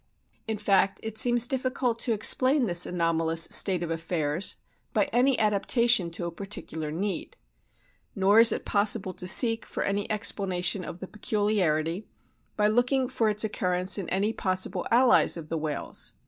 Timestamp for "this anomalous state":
2.65-3.83